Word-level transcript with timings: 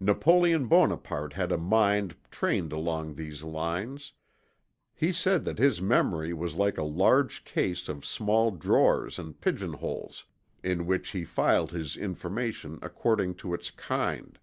Napoleon 0.00 0.66
Bonaparte 0.66 1.34
had 1.34 1.52
a 1.52 1.56
mind 1.56 2.16
trained 2.32 2.72
along 2.72 3.14
these 3.14 3.44
lines. 3.44 4.12
He 4.92 5.12
said 5.12 5.44
that 5.44 5.58
his 5.60 5.80
memory 5.80 6.32
was 6.32 6.54
like 6.56 6.78
a 6.78 6.82
large 6.82 7.44
case 7.44 7.88
of 7.88 8.04
small 8.04 8.50
drawers 8.50 9.20
and 9.20 9.40
pigeon 9.40 9.74
holes, 9.74 10.24
in 10.64 10.84
which 10.84 11.10
he 11.10 11.24
filed 11.24 11.70
his 11.70 11.96
information 11.96 12.80
according 12.82 13.36
to 13.36 13.54
its 13.54 13.70
kind. 13.70 14.40